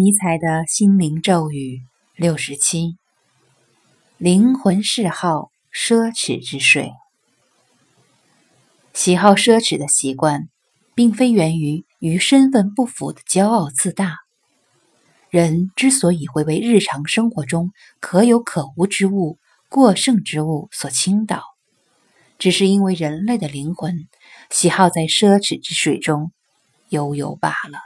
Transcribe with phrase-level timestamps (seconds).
[0.00, 1.82] 尼采的心灵咒语
[2.14, 2.96] 六十七：
[4.16, 6.92] 灵魂嗜好奢侈之水。
[8.94, 10.48] 喜好奢侈的习惯，
[10.94, 14.18] 并非源于与身份不符的骄傲自大。
[15.30, 19.36] 人之所以会为日常生活中可有可无之物、
[19.68, 21.42] 过剩之物所倾倒，
[22.38, 24.06] 只是因为人类的灵魂
[24.48, 26.30] 喜好在奢侈之水中
[26.88, 27.80] 悠游罢了。